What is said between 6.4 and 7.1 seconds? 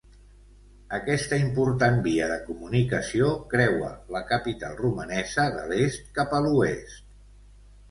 a l'oest.